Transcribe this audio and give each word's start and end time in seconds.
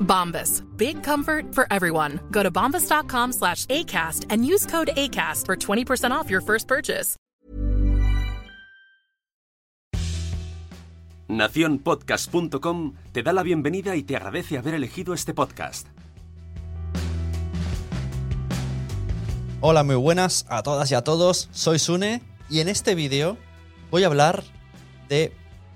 Bombas. 0.00 0.62
Big 0.76 1.02
comfort 1.02 1.54
for 1.54 1.66
everyone. 1.70 2.20
Go 2.30 2.42
to 2.42 2.50
bombas.com 2.50 3.32
slash 3.32 3.66
ACAST 3.66 4.26
and 4.30 4.44
use 4.44 4.66
code 4.66 4.90
ACAST 4.96 5.46
for 5.46 5.56
20% 5.56 6.10
off 6.10 6.30
your 6.30 6.40
first 6.40 6.66
purchase. 6.66 7.16
Naciónpodcast.com 11.28 12.94
te 13.12 13.22
da 13.22 13.34
la 13.34 13.42
bienvenida 13.42 13.96
y 13.96 14.02
te 14.02 14.16
agradece 14.16 14.56
haber 14.56 14.74
elegido 14.74 15.12
este 15.12 15.34
podcast. 15.34 15.86
Hola, 19.60 19.82
muy 19.84 19.96
buenas 19.96 20.46
a 20.48 20.62
todas 20.62 20.90
y 20.90 20.94
a 20.94 21.02
todos. 21.02 21.50
Soy 21.52 21.78
Sune 21.78 22.22
y 22.48 22.60
en 22.60 22.68
este 22.68 22.94
vídeo 22.94 23.36
voy 23.90 24.04
a 24.04 24.06
hablar 24.06 24.42
de 25.10 25.32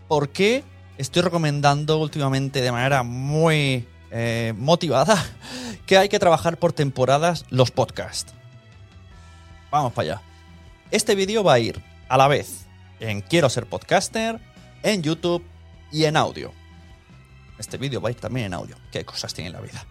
por 0.09 0.31
qué 0.31 0.65
estoy 0.97 1.21
recomendando 1.21 1.99
últimamente 1.99 2.63
de 2.63 2.73
manera 2.73 3.03
muy 3.03 3.87
eh, 4.13 4.53
motivada 4.57 5.17
que 5.87 5.97
hay 5.97 6.09
que 6.09 6.19
trabajar 6.19 6.59
por 6.59 6.73
temporadas 6.73 7.47
los 7.51 7.71
podcasts. 7.71 8.33
Vamos 9.71 9.93
para 9.93 10.13
allá. 10.13 10.23
Este 10.91 11.15
vídeo 11.15 11.43
va 11.43 11.55
a 11.55 11.59
ir 11.59 11.83
a 12.09 12.19
la 12.19 12.29
vez 12.29 12.67
en 13.01 13.23
Quiero 13.23 13.49
ser 13.49 13.67
podcaster, 13.67 14.39
en 14.83 15.03
YouTube 15.03 15.43
y 15.91 16.05
en 16.05 16.17
audio. 16.17 16.53
Este 17.59 17.79
vídeo 17.79 18.01
va 18.01 18.11
a 18.11 18.13
ir 18.13 18.21
también 18.21 18.47
en 18.47 18.55
audio. 18.55 18.77
¿Qué 18.91 19.05
cosas 19.05 19.33
tiene 19.33 19.51
la 19.51 19.61
vida? 19.61 19.87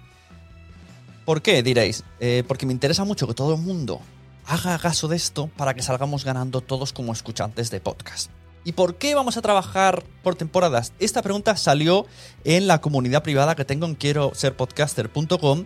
¿Por 1.25 1.41
qué? 1.41 1.63
Diréis. 1.63 2.03
Eh, 2.19 2.43
porque 2.47 2.65
me 2.65 2.73
interesa 2.73 3.03
mucho 3.05 3.27
que 3.27 3.33
todo 3.33 3.55
el 3.55 3.61
mundo 3.61 4.01
haga 4.45 4.77
caso 4.77 5.07
de 5.07 5.15
esto 5.15 5.47
para 5.47 5.73
que 5.73 5.81
salgamos 5.81 6.25
ganando 6.25 6.61
todos 6.61 6.93
como 6.93 7.13
escuchantes 7.13 7.71
de 7.71 7.79
podcast. 7.79 8.29
¿Y 8.63 8.73
por 8.73 8.95
qué 8.95 9.15
vamos 9.15 9.37
a 9.37 9.41
trabajar 9.41 10.03
por 10.21 10.35
temporadas? 10.35 10.93
Esta 10.99 11.23
pregunta 11.23 11.55
salió 11.55 12.05
en 12.43 12.67
la 12.67 12.79
comunidad 12.79 13.23
privada 13.23 13.55
que 13.55 13.65
tengo 13.65 13.87
en 13.87 13.95
quiero 13.95 14.33
ser 14.35 14.55
podcaster.com 14.55 15.65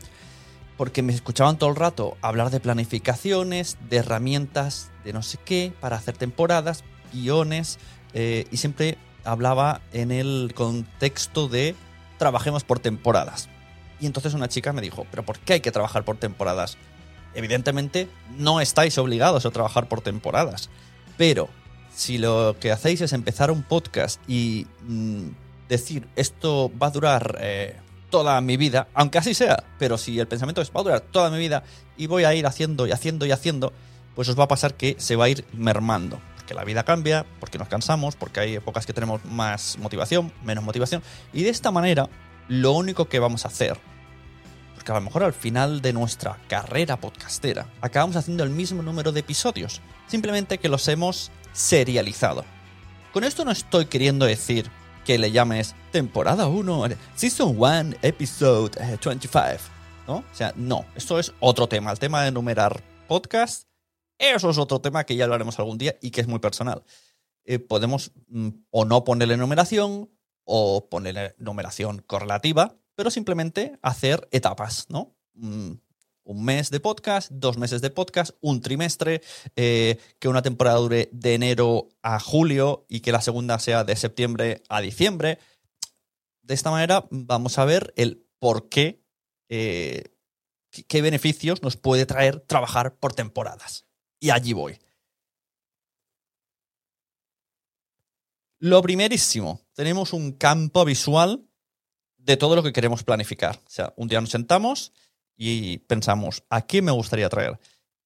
porque 0.78 1.02
me 1.02 1.14
escuchaban 1.14 1.58
todo 1.58 1.70
el 1.70 1.76
rato 1.76 2.18
hablar 2.22 2.52
de 2.52 2.60
planificaciones, 2.60 3.78
de 3.90 3.98
herramientas, 3.98 4.92
de 5.04 5.14
no 5.14 5.24
sé 5.24 5.38
qué, 5.44 5.74
para 5.80 5.98
hacer 5.98 6.18
temporadas, 6.18 6.84
guiones, 7.14 7.80
eh, 8.14 8.46
y 8.52 8.58
siempre 8.58 8.98
hablaba 9.24 9.82
en 9.94 10.12
el 10.12 10.54
contexto 10.56 11.48
de 11.48 11.76
trabajemos 12.18 12.64
por 12.64 12.80
temporadas. 12.80 13.50
Y 14.00 14.06
entonces 14.06 14.34
una 14.34 14.50
chica 14.50 14.74
me 14.74 14.82
dijo, 14.82 15.06
pero 15.12 15.24
¿por 15.24 15.40
qué 15.40 15.54
hay 15.54 15.62
que 15.62 15.72
trabajar 15.72 16.04
por 16.04 16.18
temporadas? 16.18 16.78
Evidentemente 17.34 18.08
no 18.38 18.62
estáis 18.62 18.98
obligados 18.98 19.46
a 19.46 19.52
trabajar 19.52 19.88
por 19.88 20.02
temporadas, 20.02 20.70
pero 21.18 21.50
si 21.96 22.18
lo 22.18 22.58
que 22.60 22.72
hacéis 22.72 23.02
es 23.02 23.14
empezar 23.14 23.50
un 23.52 23.64
podcast 23.64 24.22
y 24.28 24.68
mm, 24.84 25.28
decir 25.70 26.08
esto 26.16 26.72
va 26.82 26.88
a 26.88 26.92
durar 26.92 27.38
eh, 27.40 27.78
toda 28.10 28.40
mi 28.42 28.58
vida, 28.58 28.88
aunque 28.94 29.18
así 29.18 29.34
sea, 29.34 29.64
pero 29.80 29.98
si 29.98 30.20
el 30.20 30.28
pensamiento 30.28 30.62
es 30.62 30.72
va 30.72 30.82
a 30.82 30.84
durar 30.84 31.02
toda 31.02 31.32
mi 31.32 31.38
vida 31.38 31.64
y 31.98 32.08
voy 32.08 32.26
a 32.26 32.34
ir 32.36 32.46
haciendo 32.46 32.86
y 32.86 32.92
haciendo 32.92 33.26
y 33.26 33.32
haciendo, 33.32 33.74
pues 34.14 34.30
os 34.30 34.38
va 34.38 34.44
a 34.44 34.48
pasar 34.48 34.76
que 34.76 34.96
se 35.00 35.16
va 35.16 35.26
a 35.26 35.30
ir 35.30 35.46
mermando. 35.54 36.20
Porque 36.36 36.54
la 36.54 36.64
vida 36.64 36.84
cambia, 36.84 37.26
porque 37.40 37.58
nos 37.58 37.68
cansamos, 37.68 38.16
porque 38.16 38.42
hay 38.42 38.56
épocas 38.56 38.86
que 38.86 38.94
tenemos 38.94 39.26
más 39.26 39.78
motivación, 39.80 40.32
menos 40.44 40.64
motivación. 40.64 41.02
Y 41.34 41.44
de 41.44 41.50
esta 41.50 41.72
manera, 41.72 42.08
lo 42.48 42.74
único 42.74 43.06
que 43.10 43.20
vamos 43.20 43.46
a 43.46 43.48
hacer, 43.48 43.80
porque 44.76 44.92
a 44.92 44.96
lo 44.96 45.02
mejor 45.02 45.24
al 45.24 45.34
final 45.34 45.82
de 45.82 45.94
nuestra 45.94 46.38
carrera 46.48 46.98
podcastera, 46.98 47.68
acabamos 47.82 48.16
haciendo 48.16 48.44
el 48.44 48.52
mismo 48.52 48.84
número 48.84 49.12
de 49.12 49.22
episodios, 49.22 49.82
simplemente 50.08 50.58
que 50.58 50.70
los 50.70 50.88
hemos 50.88 51.32
serializado. 51.54 52.46
Con 53.14 53.24
esto 53.24 53.46
no 53.46 53.52
estoy 53.52 53.86
queriendo 53.86 54.26
decir 54.26 54.70
que 55.06 55.18
le 55.18 55.32
llames 55.32 55.76
temporada 55.92 56.48
1, 56.48 56.88
season 57.16 57.56
1, 57.58 57.98
episode 58.02 58.72
eh, 58.82 58.98
25, 59.04 59.42
¿no? 60.08 60.18
O 60.18 60.24
sea, 60.34 60.54
no, 60.56 60.86
esto 60.96 61.20
es 61.20 61.34
otro 61.40 61.68
tema, 61.68 61.92
el 61.92 62.00
tema 62.00 62.24
de 62.24 62.32
numerar 62.32 62.84
podcast, 63.08 63.68
eso 64.18 64.50
es 64.50 64.58
otro 64.58 64.80
tema 64.80 65.04
que 65.04 65.16
ya 65.16 65.26
hablaremos 65.26 65.60
algún 65.60 65.78
día 65.78 65.96
y 66.02 66.12
que 66.12 66.22
es 66.22 66.28
muy 66.28 66.40
personal. 66.40 66.84
Eh, 67.44 67.60
podemos 67.60 68.12
mm, 68.28 68.50
o 68.72 68.86
no 68.86 69.04
ponerle 69.04 69.38
numeración 69.38 70.10
o 70.44 70.90
ponerle 70.90 71.36
numeración 71.38 72.02
correlativa, 72.08 72.76
pero 72.96 73.12
simplemente 73.12 73.78
hacer 73.82 74.28
etapas, 74.32 74.88
¿no? 74.90 75.16
Mm, 75.34 75.74
un 76.26 76.44
mes 76.44 76.70
de 76.72 76.80
podcast, 76.80 77.32
dos 77.32 77.58
meses 77.58 77.82
de 77.82 77.90
podcast, 77.90 78.32
un 78.42 78.60
trimestre, 78.62 79.22
eh, 79.56 79.98
que 80.20 80.28
una 80.28 80.42
temporada 80.42 80.78
dure 80.78 81.10
de 81.12 81.36
enero 81.36 81.90
a 82.02 82.20
julio 82.20 82.86
y 82.90 83.00
que 83.00 83.12
la 83.12 83.22
segunda 83.22 83.60
sea 83.60 83.84
de 83.84 83.96
septiembre 83.96 84.62
a 84.68 84.82
diciembre. 84.82 85.40
De 86.42 86.54
esta 86.54 86.72
manera 86.72 87.08
vamos 87.12 87.58
a 87.58 87.66
ver 87.66 87.94
el 87.96 88.26
por 88.40 88.68
eh, 88.72 90.04
qué- 90.72 90.84
qué 90.84 91.02
beneficios 91.02 91.62
nos 91.64 91.78
puede 91.78 92.06
traer 92.06 92.42
trabajar 92.42 92.96
por 92.98 93.14
temporadas. 93.14 93.86
Y 94.20 94.32
allí 94.32 94.54
voy. 94.54 94.80
Lo 98.60 98.82
primerísimo, 98.82 99.62
tenemos 99.74 100.14
un 100.14 100.32
campo 100.32 100.86
visual 100.86 101.46
de 102.18 102.38
todo 102.38 102.56
lo 102.56 102.64
que 102.64 102.74
queremos 102.74 103.04
planificar. 103.04 103.58
O 103.58 103.70
sea, 103.70 103.94
un 103.98 104.08
día 104.08 104.22
nos 104.22 104.32
sentamos 104.32 104.92
y 105.36 105.80
pensamos, 105.80 106.44
¿a 106.50 106.62
qué 106.66 106.82
me 106.82 106.92
gustaría 106.92 107.30
traer? 107.30 107.60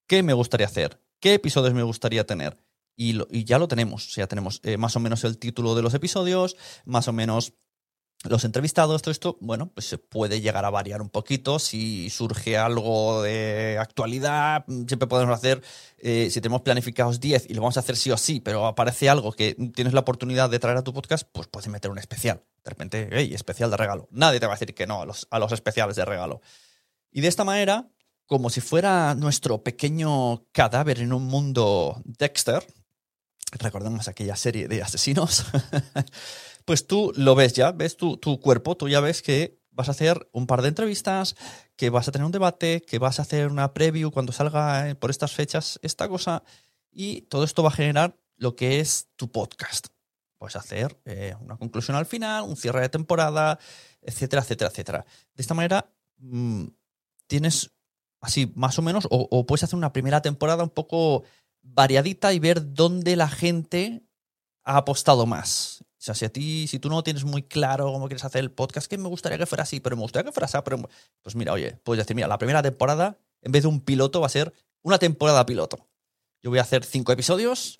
¿Qué 0.07 0.23
me 0.23 0.33
gustaría 0.33 0.67
hacer? 0.67 1.01
¿Qué 1.19 1.33
episodios 1.35 1.73
me 1.73 1.83
gustaría 1.83 2.25
tener? 2.25 2.57
Y, 2.95 3.13
lo- 3.13 3.27
y 3.29 3.43
ya 3.43 3.59
lo 3.59 3.67
tenemos. 3.67 4.11
Sea, 4.11 4.27
tenemos 4.27 4.59
eh, 4.63 4.77
más 4.77 4.95
o 4.95 4.99
menos 4.99 5.23
el 5.23 5.37
título 5.37 5.75
de 5.75 5.81
los 5.81 5.93
episodios, 5.93 6.57
más 6.85 7.07
o 7.07 7.13
menos 7.13 7.53
los 8.25 8.43
entrevistados, 8.43 9.01
todo 9.01 9.13
esto, 9.13 9.37
bueno, 9.39 9.71
pues 9.73 9.85
se 9.87 9.97
puede 9.97 10.41
llegar 10.41 10.65
a 10.65 10.69
variar 10.69 11.01
un 11.01 11.09
poquito. 11.09 11.57
Si 11.57 12.09
surge 12.09 12.57
algo 12.57 13.21
de 13.23 13.77
actualidad, 13.79 14.65
siempre 14.67 15.07
podemos 15.07 15.33
hacer, 15.33 15.61
eh, 15.99 16.27
si 16.29 16.41
tenemos 16.41 16.61
planificados 16.63 17.21
10 17.21 17.49
y 17.49 17.53
lo 17.53 17.61
vamos 17.61 17.77
a 17.77 17.79
hacer 17.79 17.95
sí 17.95 18.11
o 18.11 18.17
sí, 18.17 18.41
pero 18.41 18.65
aparece 18.67 19.07
algo 19.07 19.31
que 19.31 19.55
tienes 19.73 19.93
la 19.93 20.01
oportunidad 20.01 20.49
de 20.49 20.59
traer 20.59 20.75
a 20.77 20.83
tu 20.83 20.91
podcast, 20.93 21.29
pues 21.31 21.47
puedes 21.47 21.69
meter 21.69 21.91
un 21.91 21.97
especial. 21.97 22.43
De 22.65 22.69
repente, 22.71 23.07
hey, 23.13 23.31
especial 23.33 23.71
de 23.71 23.77
regalo. 23.77 24.09
Nadie 24.11 24.41
te 24.41 24.47
va 24.47 24.51
a 24.53 24.55
decir 24.57 24.75
que 24.75 24.85
no 24.85 25.01
a 25.01 25.05
los, 25.05 25.25
a 25.31 25.39
los 25.39 25.53
especiales 25.53 25.95
de 25.95 26.03
regalo. 26.03 26.41
Y 27.11 27.21
de 27.21 27.27
esta 27.27 27.43
manera, 27.43 27.89
como 28.25 28.49
si 28.49 28.61
fuera 28.61 29.15
nuestro 29.15 29.63
pequeño 29.63 30.45
cadáver 30.51 30.99
en 30.99 31.13
un 31.13 31.25
mundo 31.25 32.01
Dexter, 32.05 32.65
recordemos 33.53 34.07
aquella 34.07 34.35
serie 34.35 34.67
de 34.67 34.83
asesinos, 34.83 35.45
pues 36.65 36.85
tú 36.85 37.11
lo 37.15 37.35
ves 37.35 37.53
ya, 37.53 37.71
ves 37.71 37.97
tu, 37.97 38.17
tu 38.17 38.39
cuerpo, 38.39 38.77
tú 38.77 38.87
ya 38.87 38.99
ves 38.99 39.21
que 39.21 39.59
vas 39.71 39.87
a 39.87 39.91
hacer 39.91 40.29
un 40.33 40.45
par 40.45 40.61
de 40.61 40.67
entrevistas, 40.67 41.35
que 41.75 41.89
vas 41.89 42.07
a 42.07 42.11
tener 42.11 42.25
un 42.25 42.31
debate, 42.31 42.81
que 42.81 42.99
vas 42.99 43.19
a 43.19 43.23
hacer 43.23 43.47
una 43.47 43.73
preview 43.73 44.11
cuando 44.11 44.31
salga 44.31 44.89
eh, 44.89 44.95
por 44.95 45.09
estas 45.09 45.31
fechas 45.31 45.79
esta 45.81 46.07
cosa, 46.07 46.43
y 46.91 47.21
todo 47.23 47.43
esto 47.43 47.63
va 47.63 47.69
a 47.69 47.73
generar 47.73 48.19
lo 48.35 48.55
que 48.55 48.79
es 48.79 49.07
tu 49.15 49.31
podcast. 49.31 49.87
Puedes 50.37 50.55
hacer 50.55 50.99
eh, 51.05 51.35
una 51.41 51.57
conclusión 51.57 51.97
al 51.97 52.05
final, 52.05 52.43
un 52.43 52.55
cierre 52.55 52.81
de 52.81 52.89
temporada, 52.89 53.59
etcétera, 54.01 54.41
etcétera, 54.41 54.69
etcétera. 54.69 55.05
De 55.33 55.41
esta 55.41 55.53
manera 55.53 55.91
mmm, 56.17 56.65
tienes 57.29 57.71
así 58.19 58.51
más 58.55 58.77
o 58.77 58.81
menos, 58.81 59.07
o, 59.09 59.45
puedes 59.45 59.63
hacer 59.63 59.77
una 59.77 59.93
primera 59.93 60.21
temporada 60.21 60.63
un 60.63 60.69
poco 60.69 61.23
variadita 61.61 62.33
y 62.33 62.39
ver 62.39 62.73
dónde 62.73 63.15
la 63.15 63.29
gente 63.29 64.03
ha 64.65 64.77
apostado 64.77 65.25
más. 65.25 65.85
O 65.99 66.01
sea, 66.01 66.15
si 66.15 66.25
a 66.25 66.29
ti, 66.29 66.67
si 66.67 66.79
tú 66.79 66.89
no 66.89 67.03
tienes 67.03 67.23
muy 67.23 67.43
claro 67.43 67.91
cómo 67.91 68.07
quieres 68.07 68.25
hacer 68.25 68.41
el 68.41 68.51
podcast, 68.51 68.87
que 68.89 68.97
me 68.97 69.07
gustaría 69.07 69.37
que 69.37 69.45
fuera 69.45 69.63
así, 69.63 69.79
pero 69.79 69.95
me 69.95 70.01
gustaría 70.01 70.25
que 70.25 70.33
fuera 70.33 70.45
así, 70.45 70.57
pero 70.63 70.89
pues 71.21 71.35
mira, 71.35 71.53
oye, 71.53 71.79
puedes 71.83 72.03
decir, 72.03 72.15
mira, 72.15 72.27
la 72.27 72.37
primera 72.37 72.61
temporada, 72.61 73.17
en 73.41 73.51
vez 73.51 73.63
de 73.63 73.69
un 73.69 73.81
piloto, 73.81 74.19
va 74.19 74.27
a 74.27 74.29
ser 74.29 74.53
una 74.81 74.97
temporada 74.97 75.45
piloto. 75.45 75.87
Yo 76.41 76.49
voy 76.49 76.59
a 76.59 76.63
hacer 76.63 76.83
cinco 76.83 77.11
episodios 77.11 77.79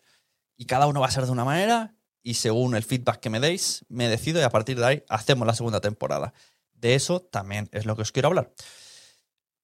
y 0.58 0.66
cada 0.66 0.88
uno 0.88 1.02
va 1.02 1.08
a 1.08 1.12
ser 1.12 1.26
de 1.26 1.32
una 1.32 1.46
manera 1.46 1.96
y 2.22 2.36
según 2.36 2.76
el 2.76 2.84
feedback 2.84 3.20
que 3.20 3.30
me 3.30 3.40
deis, 3.40 3.86
me 3.90 4.10
decido 4.10 4.40
y 4.40 4.44
a 4.44 4.50
partir 4.50 4.78
de 4.78 4.86
ahí 4.86 5.04
hacemos 5.10 5.48
la 5.48 5.56
segunda 5.56 5.82
temporada. 5.82 6.34
De 6.74 6.96
eso 6.96 7.22
también 7.22 7.70
es 7.72 7.86
lo 7.86 7.96
que 7.96 8.04
os 8.04 8.12
quiero 8.12 8.28
hablar. 8.28 8.54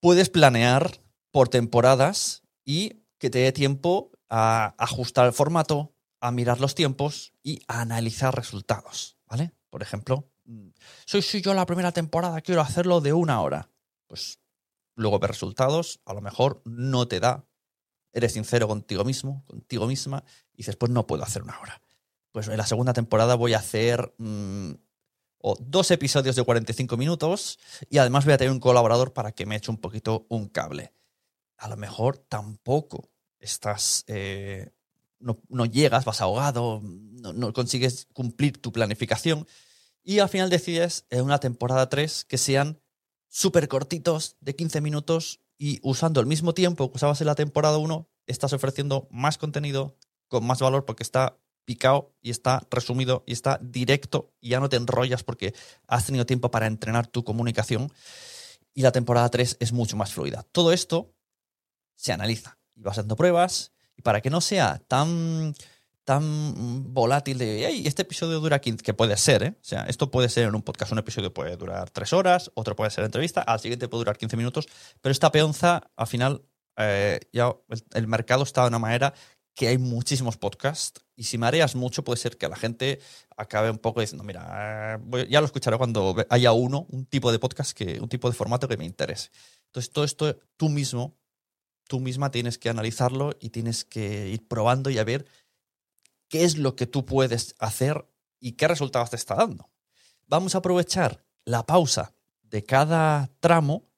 Puedes 0.06 0.30
planear 0.30 1.02
por 1.32 1.48
temporadas 1.48 2.44
y 2.64 3.02
que 3.18 3.28
te 3.28 3.40
dé 3.40 3.50
tiempo 3.50 4.12
a 4.30 4.76
ajustar 4.78 5.26
el 5.26 5.32
formato, 5.32 5.96
a 6.20 6.30
mirar 6.30 6.60
los 6.60 6.76
tiempos 6.76 7.32
y 7.42 7.58
a 7.66 7.80
analizar 7.80 8.32
resultados, 8.32 9.18
¿vale? 9.26 9.52
Por 9.68 9.82
ejemplo, 9.82 10.30
mm, 10.44 10.68
soy, 11.06 11.22
yo 11.42 11.54
la 11.54 11.66
primera 11.66 11.90
temporada, 11.90 12.40
quiero 12.40 12.60
hacerlo 12.60 13.00
de 13.00 13.14
una 13.14 13.40
hora. 13.40 13.68
Pues 14.06 14.38
luego 14.94 15.18
ves 15.18 15.30
resultados, 15.30 16.00
a 16.04 16.14
lo 16.14 16.20
mejor 16.20 16.62
no 16.64 17.08
te 17.08 17.18
da, 17.18 17.44
eres 18.12 18.34
sincero 18.34 18.68
contigo 18.68 19.04
mismo, 19.04 19.44
contigo 19.44 19.88
misma, 19.88 20.22
y 20.52 20.58
dices, 20.58 20.76
pues 20.76 20.92
no 20.92 21.08
puedo 21.08 21.24
hacer 21.24 21.42
una 21.42 21.58
hora. 21.58 21.82
Pues 22.30 22.46
en 22.46 22.58
la 22.58 22.66
segunda 22.66 22.92
temporada 22.92 23.34
voy 23.34 23.54
a 23.54 23.58
hacer 23.58 24.14
mmm, 24.18 24.70
o 25.48 25.56
dos 25.60 25.92
episodios 25.92 26.34
de 26.34 26.42
45 26.42 26.96
minutos 26.96 27.60
y 27.88 27.98
además 27.98 28.24
voy 28.24 28.34
a 28.34 28.36
tener 28.36 28.50
un 28.50 28.58
colaborador 28.58 29.12
para 29.12 29.30
que 29.30 29.46
me 29.46 29.54
eche 29.54 29.70
un 29.70 29.76
poquito 29.76 30.26
un 30.28 30.48
cable. 30.48 30.92
A 31.56 31.68
lo 31.68 31.76
mejor 31.76 32.18
tampoco 32.18 33.12
estás 33.38 34.02
eh, 34.08 34.72
no, 35.20 35.64
llegas, 35.66 36.04
vas 36.04 36.20
ahogado, 36.20 36.80
no, 36.82 37.32
no, 37.32 37.52
consigues 37.52 38.08
cumplir 38.12 38.60
tu 38.60 38.72
planificación 38.72 39.46
y 40.02 40.18
al 40.18 40.28
final 40.28 40.50
decides 40.50 41.06
en 41.10 41.22
una 41.22 41.38
temporada 41.38 41.88
3 41.88 42.24
que 42.24 42.38
sean 42.38 42.80
súper 43.28 43.68
cortitos, 43.68 44.34
de 44.40 44.56
15 44.56 44.80
minutos 44.80 45.42
y 45.58 45.78
usando 45.84 46.18
el 46.18 46.26
mismo 46.26 46.54
tiempo 46.54 46.90
que 46.90 46.96
usabas 46.96 47.20
en 47.20 47.28
la 47.28 47.36
temporada 47.36 47.78
1, 47.78 48.10
estás 48.26 48.52
ofreciendo 48.52 49.06
más 49.12 49.38
contenido 49.38 49.96
con 50.26 50.44
más 50.44 50.58
valor 50.58 50.86
porque 50.86 51.04
está 51.04 51.38
picado 51.66 52.14
y 52.22 52.30
está 52.30 52.66
resumido 52.70 53.24
y 53.26 53.32
está 53.32 53.58
directo 53.60 54.32
y 54.40 54.50
ya 54.50 54.60
no 54.60 54.70
te 54.70 54.76
enrollas 54.76 55.22
porque 55.22 55.52
has 55.86 56.06
tenido 56.06 56.24
tiempo 56.24 56.50
para 56.50 56.66
entrenar 56.66 57.06
tu 57.06 57.24
comunicación 57.24 57.92
y 58.72 58.82
la 58.82 58.92
temporada 58.92 59.28
3 59.28 59.58
es 59.60 59.72
mucho 59.72 59.96
más 59.96 60.12
fluida. 60.12 60.46
Todo 60.52 60.72
esto 60.72 61.12
se 61.96 62.12
analiza 62.12 62.58
y 62.74 62.82
vas 62.82 62.92
haciendo 62.92 63.16
pruebas 63.16 63.72
y 63.96 64.02
para 64.02 64.20
que 64.20 64.30
no 64.30 64.40
sea 64.40 64.80
tan, 64.86 65.54
tan 66.04 66.94
volátil 66.94 67.38
de, 67.38 67.66
hey, 67.66 67.82
este 67.86 68.02
episodio 68.02 68.38
dura 68.38 68.60
15, 68.60 68.84
que 68.84 68.94
puede 68.94 69.16
ser, 69.16 69.42
¿eh? 69.42 69.54
O 69.60 69.64
sea, 69.64 69.84
esto 69.84 70.10
puede 70.10 70.28
ser 70.28 70.48
en 70.48 70.54
un 70.54 70.62
podcast, 70.62 70.92
un 70.92 70.98
episodio 70.98 71.34
puede 71.34 71.56
durar 71.56 71.90
3 71.90 72.12
horas, 72.12 72.50
otro 72.54 72.76
puede 72.76 72.90
ser 72.90 73.04
entrevista, 73.04 73.40
al 73.42 73.60
siguiente 73.60 73.88
puede 73.88 74.02
durar 74.02 74.18
15 74.18 74.36
minutos, 74.36 74.68
pero 75.00 75.10
esta 75.10 75.32
peonza, 75.32 75.90
al 75.96 76.06
final, 76.06 76.44
eh, 76.76 77.20
ya 77.32 77.56
el, 77.70 77.84
el 77.94 78.06
mercado 78.06 78.44
está 78.44 78.62
de 78.62 78.68
una 78.68 78.78
manera 78.78 79.14
que 79.54 79.68
hay 79.68 79.78
muchísimos 79.78 80.36
podcasts 80.36 81.05
y 81.16 81.24
si 81.24 81.38
mareas 81.38 81.74
mucho 81.74 82.04
puede 82.04 82.18
ser 82.18 82.36
que 82.36 82.48
la 82.48 82.56
gente 82.56 83.00
acabe 83.36 83.70
un 83.70 83.78
poco 83.78 84.00
diciendo, 84.00 84.22
mira, 84.22 85.00
ya 85.28 85.40
lo 85.40 85.46
escucharé 85.46 85.78
cuando 85.78 86.14
haya 86.28 86.52
uno, 86.52 86.86
un 86.90 87.06
tipo 87.06 87.32
de 87.32 87.38
podcast, 87.38 87.72
que, 87.72 87.98
un 88.00 88.08
tipo 88.08 88.28
de 88.28 88.36
formato 88.36 88.68
que 88.68 88.76
me 88.76 88.84
interese. 88.84 89.30
Entonces 89.66 89.90
todo 89.90 90.04
esto 90.04 90.38
tú 90.56 90.68
mismo 90.68 91.16
tú 91.86 92.00
misma 92.00 92.30
tienes 92.30 92.58
que 92.58 92.68
analizarlo 92.68 93.36
y 93.40 93.50
tienes 93.50 93.84
que 93.84 94.28
ir 94.28 94.46
probando 94.46 94.90
y 94.90 94.98
a 94.98 95.04
ver 95.04 95.26
qué 96.28 96.44
es 96.44 96.58
lo 96.58 96.76
que 96.76 96.86
tú 96.86 97.04
puedes 97.04 97.54
hacer 97.58 98.06
y 98.40 98.52
qué 98.52 98.68
resultados 98.68 99.10
te 99.10 99.16
está 99.16 99.34
dando. 99.34 99.70
Vamos 100.26 100.54
a 100.54 100.58
aprovechar 100.58 101.24
la 101.44 101.64
pausa 101.64 102.12
de 102.42 102.64
cada 102.64 103.30
tramo 103.40 103.88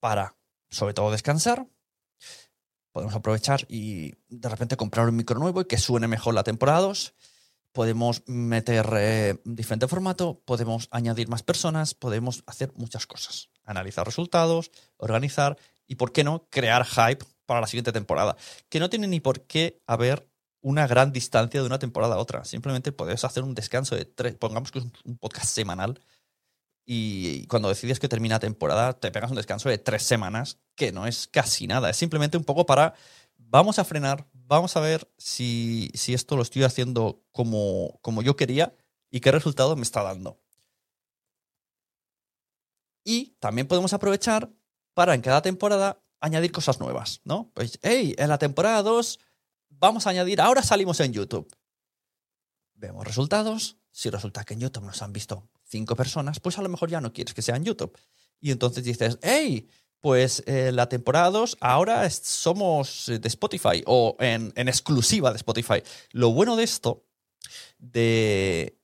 para, 0.00 0.36
sobre 0.70 0.94
todo, 0.94 1.10
descansar. 1.10 1.66
Podemos 2.94 3.16
aprovechar 3.16 3.66
y 3.68 4.14
de 4.28 4.48
repente 4.48 4.76
comprar 4.76 5.08
un 5.08 5.16
micro 5.16 5.40
nuevo 5.40 5.60
y 5.60 5.64
que 5.64 5.78
suene 5.78 6.06
mejor 6.06 6.32
la 6.32 6.44
temporada 6.44 6.78
2. 6.78 7.12
Podemos 7.72 8.22
meter 8.28 8.88
eh, 8.96 9.34
diferente 9.44 9.88
formato, 9.88 10.40
podemos 10.44 10.86
añadir 10.92 11.26
más 11.26 11.42
personas, 11.42 11.94
podemos 11.94 12.44
hacer 12.46 12.72
muchas 12.76 13.08
cosas. 13.08 13.50
Analizar 13.64 14.06
resultados, 14.06 14.70
organizar 14.96 15.58
y, 15.88 15.96
¿por 15.96 16.12
qué 16.12 16.22
no?, 16.22 16.46
crear 16.50 16.86
hype 16.86 17.24
para 17.46 17.60
la 17.60 17.66
siguiente 17.66 17.90
temporada. 17.90 18.36
Que 18.68 18.78
no 18.78 18.88
tiene 18.88 19.08
ni 19.08 19.18
por 19.18 19.40
qué 19.40 19.82
haber 19.88 20.30
una 20.60 20.86
gran 20.86 21.10
distancia 21.10 21.62
de 21.62 21.66
una 21.66 21.80
temporada 21.80 22.14
a 22.14 22.18
otra. 22.18 22.44
Simplemente 22.44 22.92
puedes 22.92 23.24
hacer 23.24 23.42
un 23.42 23.56
descanso 23.56 23.96
de 23.96 24.04
tres, 24.04 24.36
pongamos 24.36 24.70
que 24.70 24.78
es 24.78 24.84
un 25.04 25.18
podcast 25.18 25.48
semanal, 25.48 25.98
y 26.86 27.46
cuando 27.46 27.68
decides 27.68 27.98
que 27.98 28.08
termina 28.08 28.38
temporada, 28.38 28.92
te 28.92 29.10
pegas 29.10 29.30
un 29.30 29.36
descanso 29.36 29.68
de 29.68 29.78
tres 29.78 30.02
semanas, 30.02 30.58
que 30.74 30.92
no 30.92 31.06
es 31.06 31.26
casi 31.26 31.66
nada. 31.66 31.88
Es 31.88 31.96
simplemente 31.96 32.36
un 32.36 32.44
poco 32.44 32.66
para, 32.66 32.94
vamos 33.38 33.78
a 33.78 33.84
frenar, 33.84 34.28
vamos 34.32 34.76
a 34.76 34.80
ver 34.80 35.10
si, 35.16 35.90
si 35.94 36.12
esto 36.12 36.36
lo 36.36 36.42
estoy 36.42 36.64
haciendo 36.64 37.22
como, 37.32 37.98
como 38.02 38.22
yo 38.22 38.36
quería 38.36 38.76
y 39.10 39.20
qué 39.20 39.32
resultado 39.32 39.76
me 39.76 39.82
está 39.82 40.02
dando. 40.02 40.40
Y 43.02 43.36
también 43.38 43.66
podemos 43.66 43.92
aprovechar 43.92 44.50
para 44.92 45.14
en 45.14 45.22
cada 45.22 45.42
temporada 45.42 46.02
añadir 46.20 46.52
cosas 46.52 46.80
nuevas, 46.80 47.20
¿no? 47.24 47.50
Pues, 47.54 47.78
hey, 47.82 48.14
en 48.18 48.28
la 48.28 48.38
temporada 48.38 48.82
2 48.82 49.18
vamos 49.68 50.06
a 50.06 50.10
añadir, 50.10 50.40
ahora 50.40 50.62
salimos 50.62 51.00
en 51.00 51.12
YouTube. 51.12 51.54
Vemos 52.74 53.06
resultados. 53.06 53.78
Si 53.90 54.10
resulta 54.10 54.44
que 54.44 54.54
en 54.54 54.60
YouTube 54.60 54.84
nos 54.84 55.02
han 55.02 55.12
visto 55.12 55.48
cinco 55.74 55.96
personas, 55.96 56.38
pues 56.38 56.56
a 56.56 56.62
lo 56.62 56.68
mejor 56.68 56.88
ya 56.88 57.00
no 57.00 57.12
quieres 57.12 57.34
que 57.34 57.42
sea 57.42 57.56
en 57.56 57.64
YouTube. 57.64 57.98
Y 58.40 58.52
entonces 58.52 58.84
dices, 58.84 59.18
hey, 59.22 59.68
pues 60.00 60.44
eh, 60.46 60.70
la 60.70 60.88
temporada 60.88 61.30
2 61.30 61.56
ahora 61.60 62.08
somos 62.10 63.06
de 63.08 63.28
Spotify 63.28 63.82
o 63.86 64.16
en, 64.20 64.52
exclusiva 64.56 65.30
de 65.30 65.36
Spotify. 65.36 65.82
Lo 66.12 66.30
bueno 66.30 66.54
de 66.54 66.62
esto, 66.62 67.04
de, 67.78 68.78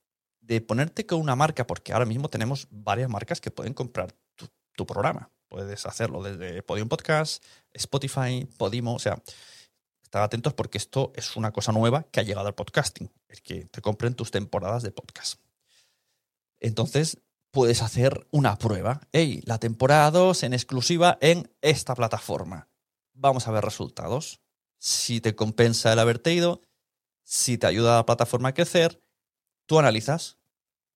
ponerte 0.66 1.06
con 1.06 1.20
una 1.20 1.37
marca, 1.37 1.64
porque 1.64 1.92
ahora 1.92 2.06
mismo 2.06 2.28
tenemos 2.28 2.66
varias 2.70 3.09
marcas 3.09 3.40
que 3.40 3.52
pueden 3.52 3.73
comprar 3.73 4.12
tu, 4.35 4.49
tu 4.75 4.85
programa. 4.85 5.30
Puedes 5.49 5.87
hacerlo 5.87 6.25
desde 6.25 6.64
Podium 6.64 6.88
Podcast, 6.88 7.44
Spotify, 7.73 8.49
Podimo, 8.56 8.94
o 8.94 8.99
sea, 8.99 9.23
estad 10.02 10.25
atentos 10.25 10.54
porque 10.54 10.78
esto 10.78 11.12
es 11.14 11.37
una 11.37 11.52
cosa 11.52 11.70
nueva 11.70 12.02
que 12.11 12.18
ha 12.18 12.25
llegado 12.25 12.49
al 12.49 12.54
podcasting, 12.56 13.12
el 13.28 13.42
que 13.42 13.66
te 13.66 13.80
compren 13.80 14.14
tus 14.14 14.32
temporadas 14.32 14.82
de 14.82 14.90
podcast. 14.90 15.38
Entonces, 16.61 17.19
puedes 17.50 17.83
hacer 17.83 18.26
una 18.31 18.57
prueba. 18.57 19.00
Hey, 19.12 19.43
la 19.45 19.59
temporada 19.59 20.11
2 20.11 20.45
en 20.45 20.52
exclusiva 20.52 21.19
en 21.21 21.50
esta 21.61 21.95
plataforma. 21.95 22.69
Vamos 23.12 23.49
a 23.49 23.50
ver 23.50 23.64
resultados. 23.64 24.40
Si 24.79 25.21
te 25.21 25.35
compensa 25.35 25.93
el 25.93 25.99
haberte 25.99 26.33
ido, 26.33 26.62
si 27.25 27.59
te 27.59 27.67
ayuda 27.67 27.95
a 27.95 27.97
la 27.99 28.07
plataforma 28.07 28.50
a 28.50 28.55
crecer, 28.55 29.02
tú 29.67 29.79
analizas 29.79 30.40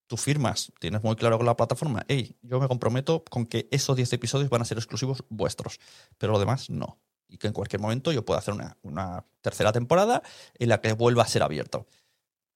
tú 0.07 0.17
firmas, 0.17 0.73
tienes 0.81 1.03
muy 1.03 1.17
claro 1.17 1.37
con 1.37 1.47
la 1.47 1.57
plataforma, 1.57 2.05
hey, 2.09 2.37
yo 2.43 2.61
me 2.61 2.69
comprometo 2.69 3.25
con 3.25 3.47
que 3.47 3.69
esos 3.71 3.97
10 3.97 4.13
episodios 4.13 4.51
van 4.51 4.63
a 4.63 4.65
ser 4.65 4.79
exclusivos 4.79 5.25
vuestros, 5.29 5.81
pero 6.19 6.33
lo 6.33 6.39
demás 6.39 6.71
no. 6.71 7.01
Y 7.27 7.39
que 7.39 7.47
en 7.47 7.53
cualquier 7.53 7.81
momento 7.81 8.13
yo 8.13 8.25
pueda 8.25 8.39
hacer 8.39 8.55
una, 8.55 8.77
una 8.83 9.25
tercera 9.41 9.73
temporada 9.73 10.23
en 10.59 10.69
la 10.69 10.81
que 10.81 10.93
vuelva 10.93 11.23
a 11.23 11.27
ser 11.27 11.43
abierto. 11.43 11.87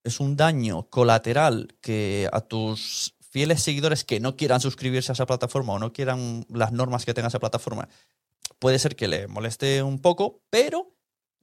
Es 0.05 0.21
un 0.21 0.37
daño 0.37 0.88
colateral 0.88 1.76
que 1.81 2.28
a 2.33 2.40
tus 2.40 3.14
fieles 3.31 3.62
seguidores 3.62 4.05
que 4.05 4.21
no 4.21 4.37
quieran 4.37 4.61
suscribirse 4.61 5.12
a 5.12 5.14
esa 5.14 5.26
plataforma 5.26 5.75
o 5.75 5.78
no 5.78 5.93
quieran 5.93 6.47
las 6.49 6.73
normas 6.73 7.05
que 7.05 7.14
tenga 7.14 7.28
esa 7.28 7.40
plataforma, 7.40 7.88
puede 8.59 8.78
ser 8.78 8.97
que 8.97 9.09
le 9.09 9.28
moleste 9.28 9.83
un 9.83 10.00
poco, 10.00 10.43
pero 10.50 10.95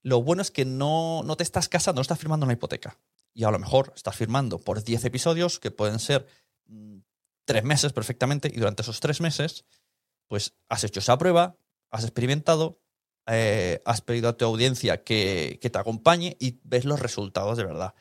lo 0.01 0.21
bueno 0.21 0.41
es 0.41 0.51
que 0.51 0.65
no, 0.65 1.23
no 1.23 1.35
te 1.37 1.43
estás 1.43 1.69
casando, 1.69 1.99
no 1.99 2.03
estás 2.03 2.19
firmando 2.19 2.45
una 2.45 2.53
hipoteca. 2.53 2.97
Y 3.33 3.43
a 3.43 3.51
lo 3.51 3.59
mejor 3.59 3.91
estás 3.95 4.15
firmando 4.15 4.59
por 4.59 4.83
10 4.83 5.05
episodios, 5.05 5.59
que 5.59 5.71
pueden 5.71 5.99
ser 5.99 6.27
mm, 6.67 6.99
tres 7.45 7.63
meses 7.63 7.93
perfectamente, 7.93 8.51
y 8.53 8.57
durante 8.57 8.81
esos 8.81 8.99
tres 8.99 9.21
meses, 9.21 9.65
pues 10.27 10.53
has 10.69 10.83
hecho 10.83 10.99
esa 10.99 11.17
prueba, 11.17 11.57
has 11.91 12.03
experimentado, 12.03 12.79
eh, 13.27 13.81
has 13.85 14.01
pedido 14.01 14.29
a 14.29 14.37
tu 14.37 14.45
audiencia 14.45 15.03
que, 15.03 15.59
que 15.61 15.69
te 15.69 15.79
acompañe 15.79 16.37
y 16.39 16.59
ves 16.63 16.85
los 16.85 16.99
resultados 16.99 17.57
de 17.57 17.65
verdad. 17.65 17.93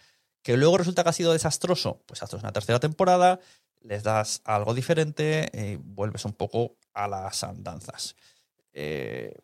Que 0.45 0.59
luego 0.59 0.77
resulta 0.77 1.03
que 1.03 1.09
ha 1.09 1.15
sido 1.15 1.33
desastroso, 1.33 2.03
pues 2.05 2.23
haces 2.23 2.41
una 2.41 2.53
tercera 2.53 2.79
temporada, 2.79 3.41
les 3.81 4.03
das 4.03 4.43
algo 4.45 4.75
diferente 4.75 5.51
y 5.55 5.77
vuelves 5.77 6.27
un 6.27 6.35
poco 6.35 6.77
a 6.93 7.09
las 7.09 7.43
andanzas. 7.43 8.15
Eh, 8.75 9.35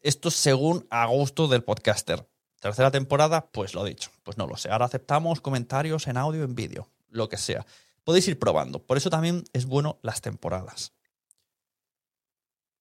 esto 0.00 0.30
según 0.30 0.86
a 0.90 1.06
gusto 1.06 1.48
del 1.48 1.64
podcaster. 1.64 2.24
Tercera 2.60 2.92
temporada, 2.92 3.46
pues 3.50 3.74
lo 3.74 3.82
dicho, 3.82 4.12
pues 4.22 4.38
no 4.38 4.46
lo 4.46 4.56
sé. 4.56 4.70
Ahora 4.70 4.84
aceptamos 4.86 5.40
comentarios 5.40 6.06
en 6.06 6.16
audio, 6.16 6.44
en 6.44 6.54
vídeo, 6.54 6.88
lo 7.10 7.28
que 7.28 7.36
sea. 7.36 7.66
Podéis 8.04 8.28
ir 8.28 8.38
probando. 8.38 8.78
Por 8.78 8.96
eso 8.96 9.10
también 9.10 9.42
es 9.52 9.66
bueno 9.66 9.98
las 10.02 10.20
temporadas. 10.20 10.92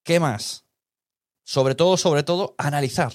¿Qué 0.04 0.20
más? 0.20 0.64
Sobre 1.44 1.74
todo, 1.74 1.98
sobre 1.98 2.22
todo, 2.22 2.54
analizar. 2.60 3.14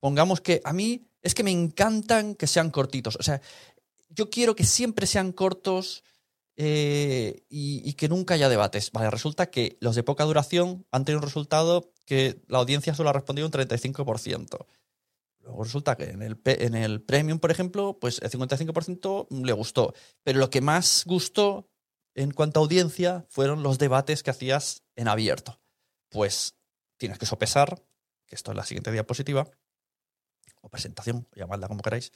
Pongamos 0.00 0.40
que 0.40 0.60
a 0.64 0.72
mí 0.72 1.07
es 1.22 1.34
que 1.34 1.42
me 1.42 1.50
encantan 1.50 2.34
que 2.34 2.46
sean 2.46 2.70
cortitos. 2.70 3.16
O 3.16 3.22
sea, 3.22 3.40
yo 4.10 4.30
quiero 4.30 4.54
que 4.56 4.64
siempre 4.64 5.06
sean 5.06 5.32
cortos 5.32 6.04
eh, 6.56 7.44
y, 7.48 7.92
que 7.94 8.08
nunca 8.08 8.34
haya 8.34 8.48
debates. 8.48 8.90
Vale, 8.92 9.10
resulta 9.10 9.50
que 9.50 9.76
los 9.80 9.94
de 9.94 10.02
poca 10.02 10.24
duración 10.24 10.86
han 10.90 11.04
tenido 11.04 11.20
un 11.20 11.26
resultado 11.26 11.92
que 12.04 12.42
la 12.48 12.58
audiencia 12.58 12.94
solo 12.94 13.10
ha 13.10 13.12
respondido 13.12 13.46
un 13.46 13.52
35%. 13.52 14.66
Luego 15.40 15.64
resulta 15.64 15.96
que 15.96 16.10
en 16.10 16.22
el, 16.22 16.40
en 16.44 16.74
el 16.74 17.00
Premium, 17.00 17.38
por 17.38 17.50
ejemplo, 17.50 17.98
pues 18.00 18.20
el 18.22 18.30
55% 18.30 19.28
le 19.44 19.52
gustó. 19.52 19.94
Pero 20.24 20.40
lo 20.40 20.50
que 20.50 20.60
más 20.60 21.04
gustó 21.06 21.68
en 22.14 22.32
cuanto 22.32 22.58
a 22.58 22.62
audiencia 22.64 23.24
fueron 23.28 23.62
los 23.62 23.78
debates 23.78 24.22
que 24.24 24.30
hacías 24.30 24.82
en 24.96 25.06
abierto. 25.06 25.60
Pues 26.10 26.56
tienes 26.96 27.18
que 27.18 27.26
sopesar, 27.26 27.80
que 28.26 28.34
esto 28.34 28.50
es 28.50 28.56
la 28.56 28.64
siguiente 28.64 28.90
diapositiva, 28.90 29.48
o 30.62 30.68
presentación, 30.68 31.26
llamadla 31.34 31.68
como 31.68 31.82
queráis, 31.82 32.12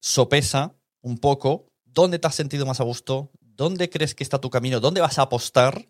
sopesa 0.00 0.74
un 1.00 1.18
poco 1.18 1.72
dónde 1.84 2.18
te 2.18 2.26
has 2.26 2.34
sentido 2.34 2.66
más 2.66 2.80
a 2.80 2.84
gusto, 2.84 3.30
dónde 3.40 3.90
crees 3.90 4.14
que 4.14 4.24
está 4.24 4.40
tu 4.40 4.50
camino, 4.50 4.80
dónde 4.80 5.00
vas 5.00 5.18
a 5.18 5.22
apostar 5.22 5.88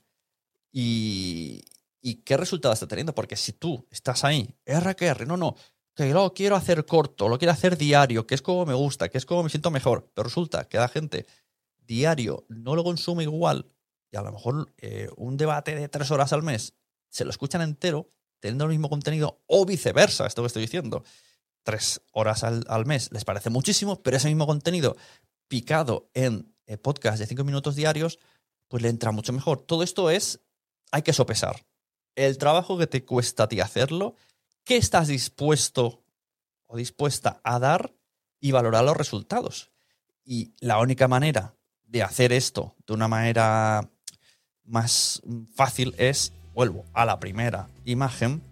y, 0.73 1.64
qué 2.25 2.37
resultados 2.37 2.76
está 2.76 2.88
teniendo. 2.88 3.14
Porque 3.14 3.37
si 3.37 3.52
tú 3.52 3.87
estás 3.90 4.25
ahí, 4.25 4.57
R 4.64 4.97
que 4.97 5.07
R, 5.07 5.26
no, 5.26 5.37
no, 5.37 5.57
que 5.95 6.12
lo 6.12 6.33
quiero 6.35 6.57
hacer 6.57 6.85
corto, 6.87 7.28
lo 7.28 7.38
quiero 7.38 7.52
hacer 7.52 7.76
diario, 7.76 8.26
que 8.26 8.35
es 8.35 8.42
como 8.42 8.66
me 8.66 8.75
gusta, 8.75 9.09
que 9.09 9.19
es 9.19 9.26
como 9.26 9.42
me 9.42 9.50
siento 9.50 9.71
mejor, 9.71 10.11
pero 10.14 10.25
resulta 10.25 10.69
que 10.69 10.78
la 10.78 10.88
gente 10.88 11.26
diario 11.78 12.45
no 12.49 12.75
lo 12.75 12.85
consume 12.85 13.25
igual 13.25 13.71
y 14.11 14.16
a 14.16 14.23
lo 14.23 14.33
mejor 14.33 14.73
eh, 14.78 15.09
un 15.16 15.37
debate 15.37 15.75
de 15.75 15.88
tres 15.88 16.11
horas 16.11 16.33
al 16.33 16.42
mes 16.42 16.75
se 17.09 17.25
lo 17.25 17.31
escuchan 17.31 17.62
entero, 17.62 18.11
teniendo 18.42 18.64
el 18.64 18.70
mismo 18.70 18.90
contenido, 18.90 19.40
o 19.46 19.64
viceversa, 19.64 20.26
esto 20.26 20.42
que 20.42 20.49
estoy 20.49 20.62
diciendo. 20.62 21.04
Tres 21.62 22.02
horas 22.11 22.42
al, 22.42 22.87
mes 22.87 23.12
les 23.12 23.25
parece 23.25 23.50
muchísimo, 23.50 24.02
pero 24.02 24.16
ese 24.16 24.26
mismo 24.26 24.49
contenido 24.49 24.96
picado 25.46 26.11
en 26.12 26.52
eh, 26.66 26.76
podcast 26.76 27.20
de 27.20 27.26
cinco 27.26 27.44
minutos 27.44 27.76
diarios, 27.76 28.18
pues 28.66 28.82
le 28.82 28.88
entra 28.88 29.12
mucho 29.12 29.32
mejor. 29.32 29.61
Todo 29.61 29.84
esto 29.84 30.11
es, 30.11 30.40
hay 30.90 31.02
que 31.02 31.12
sopesar. 31.12 31.64
El 32.16 32.37
trabajo 32.37 32.76
que 32.76 32.88
te 32.88 33.04
cuesta 33.04 33.44
a 33.44 33.49
ti 33.49 33.61
hacerlo, 33.61 34.16
qué 34.64 34.76
estás 34.76 35.06
dispuesto 35.06 36.02
o 36.66 36.76
dispuesta 36.76 37.40
a 37.44 37.61
dar 37.61 37.94
y 38.40 38.50
valorar 38.50 38.84
los 38.84 38.96
resultados. 38.96 39.70
Y 40.25 40.52
la 40.58 40.80
única 40.80 41.06
manera 41.06 41.54
de 41.84 42.02
hacer 42.02 42.32
esto 42.32 42.75
de 42.88 42.94
una 42.94 43.06
manera 43.06 43.88
más 44.64 45.22
fácil 45.54 45.94
es 45.96 46.32
vuelvo 46.54 46.85
a 46.92 47.04
la 47.04 47.18
primera 47.21 47.68
imagen, 47.85 48.42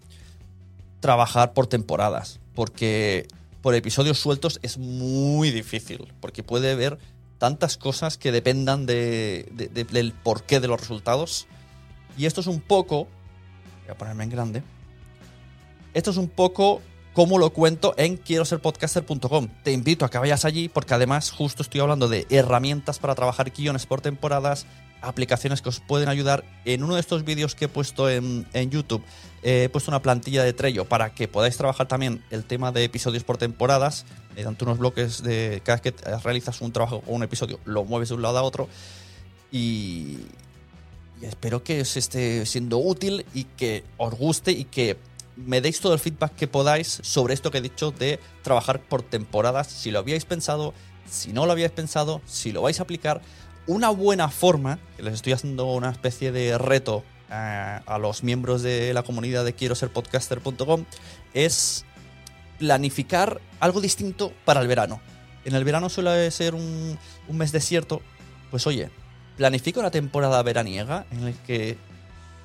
trabajar 1.01 1.53
por 1.53 1.67
temporadas, 1.67 2.41
porque 2.55 3.27
por 3.63 3.75
episodios 3.75 4.19
sueltos 4.19 4.59
es 4.63 4.79
muy 4.79 5.51
difícil, 5.51 6.13
porque 6.21 6.43
puede 6.43 6.73
haber 6.73 6.99
tantas 7.39 7.77
cosas 7.77 8.19
que 8.19 8.33
dependan 8.33 8.87
del 8.87 10.15
porqué 10.23 10.61
de 10.61 10.69
los 10.69 10.81
resultados. 10.81 11.47
Y 12.17 12.27
esto 12.27 12.41
es 12.41 12.47
un 12.47 12.61
poco, 12.61 13.09
voy 13.83 13.91
a 13.91 13.95
ponerme 13.95 14.25
en 14.25 14.31
grande, 14.31 14.63
esto 15.95 16.11
es 16.11 16.17
un 16.17 16.29
poco 16.29 16.83
como 17.13 17.39
lo 17.39 17.51
cuento 17.51 17.95
en 17.97 18.17
quiero 18.17 18.45
ser 18.45 18.61
podcaster.com. 18.61 19.49
Te 19.63 19.73
invito 19.73 20.05
a 20.05 20.11
que 20.11 20.19
vayas 20.19 20.45
allí 20.45 20.69
porque 20.69 20.95
además 20.95 21.31
justo 21.31 21.63
estoy 21.63 21.81
hablando 21.81 22.09
de 22.09 22.27
herramientas 22.31 22.99
para 22.99 23.15
trabajar 23.15 23.51
guiones 23.51 23.87
por 23.87 24.01
temporadas, 24.01 24.67
aplicaciones 25.03 25.63
que 25.63 25.69
os 25.69 25.81
pueden 25.81 26.09
ayudar. 26.09 26.45
En 26.65 26.83
uno 26.85 26.95
de 26.95 27.01
estos 27.01 27.25
vídeos 27.25 27.55
que 27.55 27.67
he 27.67 27.69
puesto 27.69 28.11
en, 28.11 28.47
YouTube, 28.71 29.03
he 29.43 29.69
puesto 29.71 29.91
una 29.91 30.03
plantilla 30.03 30.45
de 30.45 30.53
Trello 30.53 30.85
para 30.85 31.15
que 31.15 31.29
podáis 31.29 31.57
trabajar 31.57 31.89
también 31.89 32.23
el 32.31 32.45
tema 32.45 32.73
de 32.73 32.85
episodios 32.85 33.25
por 33.25 33.39
temporadas, 33.39 34.05
mediante 34.35 34.65
unos 34.65 34.79
bloques 34.79 35.23
de 35.23 35.63
cada 35.65 35.81
vez 35.81 35.95
que 35.95 36.19
realizas 36.19 36.61
un 36.61 36.73
trabajo 36.73 37.03
o 37.07 37.15
un 37.15 37.23
episodio, 37.23 37.61
lo 37.65 37.85
mueves 37.85 38.11
de 38.11 38.15
un 38.17 38.23
lado 38.23 38.39
a 38.39 38.43
otro. 38.43 38.69
Y, 39.53 40.19
y 41.21 41.27
espero 41.27 41.63
que 41.63 41.81
os 41.83 41.97
esté 41.97 42.47
siendo 42.47 42.79
útil 42.79 43.27
y 43.35 43.45
que 43.45 43.85
os 43.97 44.15
guste 44.15 44.53
y 44.53 44.65
que 44.65 44.97
me 45.37 45.61
deis 45.61 45.81
todo 45.81 45.95
el 45.95 45.99
feedback 45.99 46.35
que 46.35 46.47
podáis 46.47 47.01
sobre 47.03 47.35
esto 47.35 47.51
que 47.51 47.59
he 47.59 47.63
dicho 47.63 47.91
de 47.91 48.21
trabajar 48.43 48.81
por 48.81 49.03
temporadas, 49.03 49.69
si 49.69 49.91
lo 49.91 49.99
habíais 49.99 50.25
pensado, 50.25 50.75
si 51.09 51.33
no 51.33 51.47
lo 51.47 51.53
habíais 51.53 51.73
pensado, 51.73 52.21
si 52.27 52.53
lo 52.53 52.63
vais 52.63 52.79
a 52.81 52.85
aplicar 52.85 53.23
una 53.71 53.91
buena 53.91 54.29
forma, 54.29 54.81
les 54.99 55.15
estoy 55.15 55.33
haciendo 55.33 55.73
una 55.73 55.91
especie 55.91 56.33
de 56.33 56.59
reto 56.59 57.05
eh, 57.31 57.81
a, 57.87 57.99
los 57.99 58.25
miembros 58.25 58.63
de 58.63 58.93
la 58.93 59.05
comunidad 59.05 59.45
de 59.45 59.53
quiero 59.53 59.77
ser 59.77 59.93
podcaster.com, 59.93 60.85
es 61.35 61.85
planificar 62.59 63.41
algo 63.61 63.81
distinto 63.81 64.33
para 64.45 64.61
el 64.61 64.67
verano. 64.67 65.01
En 65.45 65.55
el 65.55 65.63
verano 65.63 65.89
suele 65.89 66.31
ser 66.33 66.57
un, 66.57 66.99
un 67.29 67.37
mes 67.39 67.53
desierto, 67.53 68.03
pues 68.51 68.67
oye, 68.67 68.91
planifica 69.37 69.79
una 69.79 69.93
temporada 69.93 70.43
veraniega 70.43 71.07
en 71.13 71.27
la 71.27 71.33
que 71.33 71.79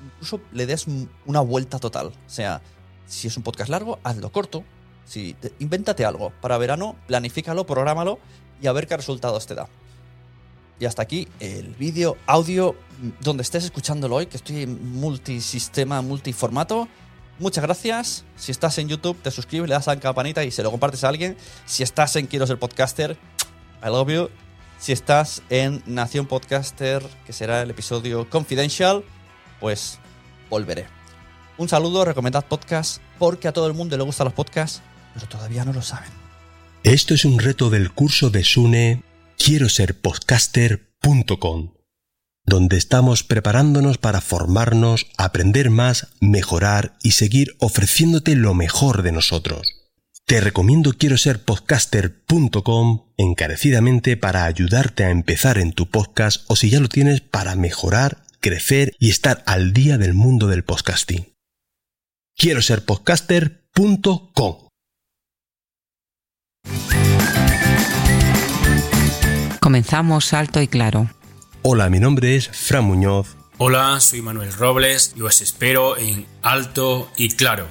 incluso 0.04 0.40
le 0.52 0.66
des 0.66 0.86
una 1.26 1.40
vuelta 1.40 1.80
total. 1.80 2.06
O 2.06 2.30
sea, 2.30 2.62
si 3.06 3.26
es 3.26 3.36
un 3.36 3.42
podcast 3.42 3.68
largo, 3.68 3.98
hazlo 4.04 4.30
corto. 4.30 4.64
Si 5.04 5.34
invéntate 5.58 6.04
algo 6.04 6.30
para 6.40 6.56
verano, 6.56 6.94
planifícalo, 7.08 7.66
prográmalo 7.66 8.20
y 8.62 8.68
a 8.68 8.72
ver 8.72 8.86
qué 8.86 8.96
resultados 8.96 9.46
te 9.46 9.56
da. 9.56 9.68
Y 10.78 10.84
hasta 10.84 11.02
aquí 11.02 11.28
el 11.40 11.74
vídeo, 11.74 12.16
audio, 12.26 12.76
donde 13.20 13.42
estés 13.42 13.64
escuchándolo 13.64 14.16
hoy, 14.16 14.26
que 14.26 14.36
estoy 14.36 14.62
en 14.62 14.92
multisistema, 14.92 16.02
multiformato. 16.02 16.88
Muchas 17.38 17.64
gracias. 17.64 18.24
Si 18.36 18.52
estás 18.52 18.78
en 18.78 18.88
YouTube, 18.88 19.16
te 19.22 19.30
suscribes, 19.30 19.68
le 19.68 19.74
das 19.74 19.88
a 19.88 19.94
la 19.94 20.00
campanita 20.00 20.44
y 20.44 20.50
se 20.50 20.62
lo 20.62 20.70
compartes 20.70 21.04
a 21.04 21.08
alguien. 21.08 21.36
Si 21.64 21.82
estás 21.82 22.16
en 22.16 22.26
Quiero 22.26 22.46
ser 22.46 22.58
podcaster, 22.58 23.16
I 23.82 23.86
love 23.86 24.10
you. 24.10 24.30
Si 24.78 24.92
estás 24.92 25.42
en 25.48 25.82
Nación 25.86 26.26
Podcaster, 26.26 27.02
que 27.24 27.32
será 27.32 27.62
el 27.62 27.70
episodio 27.70 28.28
Confidential, 28.28 29.04
pues 29.58 29.98
volveré. 30.50 30.86
Un 31.56 31.68
saludo, 31.68 32.04
recomendad 32.04 32.44
podcast, 32.44 33.00
porque 33.18 33.48
a 33.48 33.52
todo 33.52 33.66
el 33.66 33.72
mundo 33.72 33.96
le 33.96 34.04
gustan 34.04 34.26
los 34.26 34.34
podcasts, 34.34 34.82
pero 35.14 35.26
todavía 35.26 35.64
no 35.64 35.72
lo 35.72 35.80
saben. 35.80 36.10
Esto 36.82 37.14
es 37.14 37.24
un 37.24 37.38
reto 37.38 37.70
del 37.70 37.90
curso 37.90 38.28
de 38.28 38.44
Sune 38.44 39.02
quiero 39.36 39.68
ser 39.68 40.00
podcaster.com, 40.00 41.74
donde 42.44 42.76
estamos 42.76 43.22
preparándonos 43.22 43.98
para 43.98 44.20
formarnos, 44.20 45.06
aprender 45.16 45.70
más, 45.70 46.08
mejorar 46.20 46.96
y 47.02 47.12
seguir 47.12 47.56
ofreciéndote 47.58 48.34
lo 48.36 48.54
mejor 48.54 49.02
de 49.02 49.12
nosotros. 49.12 49.76
Te 50.26 50.40
recomiendo 50.40 50.92
quiero 50.98 51.16
ser 51.16 51.44
podcaster.com 51.44 53.12
encarecidamente 53.16 54.16
para 54.16 54.44
ayudarte 54.44 55.04
a 55.04 55.10
empezar 55.10 55.58
en 55.58 55.72
tu 55.72 55.88
podcast 55.88 56.44
o 56.48 56.56
si 56.56 56.68
ya 56.68 56.80
lo 56.80 56.88
tienes 56.88 57.20
para 57.20 57.54
mejorar, 57.54 58.24
crecer 58.40 58.92
y 58.98 59.10
estar 59.10 59.44
al 59.46 59.72
día 59.72 59.98
del 59.98 60.14
mundo 60.14 60.48
del 60.48 60.64
podcasting. 60.64 61.32
Quiero 62.36 62.60
ser 62.60 62.84
podcaster.com 62.84 64.65
Comenzamos 69.76 70.32
alto 70.32 70.62
y 70.62 70.68
claro. 70.68 71.10
Hola, 71.60 71.90
mi 71.90 72.00
nombre 72.00 72.34
es 72.34 72.48
Fran 72.48 72.84
Muñoz. 72.84 73.36
Hola, 73.58 74.00
soy 74.00 74.22
Manuel 74.22 74.50
Robles 74.54 75.12
y 75.14 75.20
os 75.20 75.42
espero 75.42 75.98
en 75.98 76.24
Alto 76.40 77.10
y 77.18 77.28
Claro. 77.28 77.68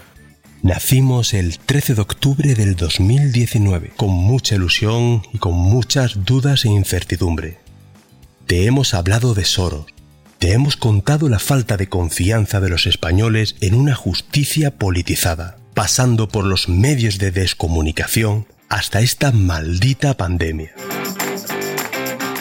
Nacimos 0.61 1.33
el 1.33 1.57
13 1.57 1.95
de 1.95 2.01
octubre 2.01 2.53
del 2.53 2.75
2019, 2.75 3.93
con 3.95 4.11
mucha 4.11 4.53
ilusión 4.53 5.23
y 5.33 5.39
con 5.39 5.55
muchas 5.55 6.25
dudas 6.25 6.65
e 6.65 6.69
incertidumbre. 6.69 7.57
te 8.45 8.67
hemos 8.67 8.93
hablado 8.93 9.33
de 9.33 9.45
Soros, 9.45 9.87
te 10.37 10.53
hemos 10.53 10.77
contado 10.77 11.27
la 11.27 11.39
falta 11.39 11.75
de 11.75 11.89
confianza 11.89 12.59
de 12.59 12.69
los 12.69 12.85
españoles 12.85 13.55
en 13.61 13.73
una 13.73 13.95
justicia 13.95 14.77
politizada, 14.77 15.57
pasando 15.73 16.27
por 16.27 16.45
los 16.45 16.69
medios 16.69 17.17
de 17.17 17.31
descomunicación 17.31 18.45
hasta 18.69 18.99
esta 18.99 19.31
maldita 19.31 20.15
pandemia. 20.17 20.71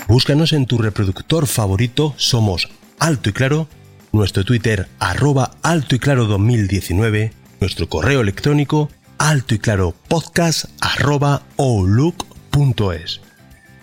Búscanos 0.06 0.52
en 0.52 0.66
tu 0.66 0.78
reproductor 0.78 1.46
favorito, 1.46 2.14
somos 2.16 2.68
Alto 2.98 3.30
y 3.30 3.32
Claro, 3.32 3.68
nuestro 4.12 4.44
Twitter 4.44 4.88
arroba 4.98 5.52
Alto 5.62 5.94
y 5.94 5.98
Claro 5.98 6.26
2019, 6.26 7.32
nuestro 7.60 7.88
correo 7.88 8.20
electrónico 8.20 8.90
alto 9.18 9.54
y 9.54 9.58
claro 9.58 9.94
podcast 10.08 10.66
arroba. 10.80 11.42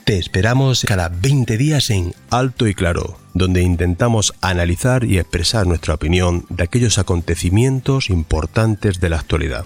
Te 0.06 0.18
esperamos 0.18 0.84
cada 0.86 1.10
20 1.10 1.58
días 1.58 1.90
en 1.90 2.14
Alto 2.30 2.68
y 2.68 2.76
Claro, 2.76 3.18
donde 3.34 3.64
intentamos 3.64 4.34
analizar 4.42 5.04
y 5.04 5.18
expresar 5.18 5.66
nuestra 5.66 5.96
opinión 5.96 6.46
de 6.50 6.64
aquellos 6.64 7.00
acontecimientos 7.00 8.10
importantes 8.10 9.00
de 9.00 9.10
la 9.10 9.18
actualidad. 9.18 9.66